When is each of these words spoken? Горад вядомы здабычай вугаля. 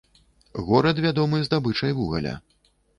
Горад 0.69 1.03
вядомы 1.05 1.45
здабычай 1.47 1.97
вугаля. 2.01 2.39